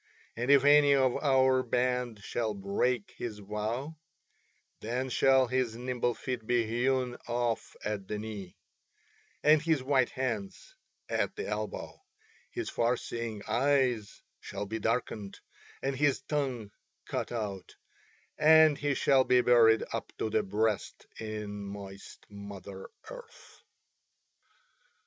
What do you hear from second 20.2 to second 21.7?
the breast in